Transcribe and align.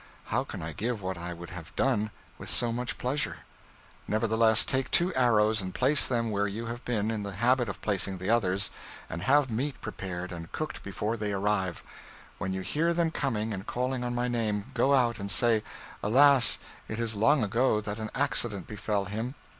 How 0.33 0.43
can 0.43 0.63
I 0.63 0.73
give 0.73 1.03
what 1.03 1.15
I 1.15 1.31
would 1.31 1.51
have 1.51 1.75
done 1.75 2.09
with 2.39 2.49
so 2.49 2.73
much 2.73 2.97
pleasure? 2.97 3.41
Nevertheless, 4.07 4.65
take 4.65 4.89
two 4.89 5.13
arrows, 5.13 5.61
and 5.61 5.75
place 5.75 6.07
them 6.07 6.31
where 6.31 6.47
you 6.47 6.65
have 6.65 6.83
been 6.83 7.11
in 7.11 7.21
the 7.21 7.33
habit 7.33 7.69
of 7.69 7.79
placing 7.83 8.17
the 8.17 8.27
others, 8.27 8.71
and 9.11 9.21
have 9.21 9.51
meat 9.51 9.79
prepared 9.79 10.31
and 10.31 10.51
cooked 10.51 10.81
before 10.81 11.17
they 11.17 11.31
arrive. 11.33 11.83
When 12.39 12.51
you 12.51 12.61
hear 12.61 12.95
them 12.95 13.11
coming 13.11 13.53
and 13.53 13.67
calling 13.67 14.03
on 14.03 14.15
my 14.15 14.27
name, 14.27 14.71
go 14.73 14.95
out 14.95 15.19
and 15.19 15.29
say, 15.31 15.61
"Alas! 16.01 16.57
it 16.87 16.99
is 16.99 17.13
long 17.13 17.43
ago 17.43 17.79
that 17.79 17.99
an 17.99 18.09
accident 18.15 18.65
befell 18.65 19.05
him. 19.05 19.35